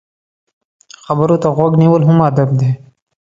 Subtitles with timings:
[1.05, 2.71] خبرو ته غوږ نیول هم ادب دی.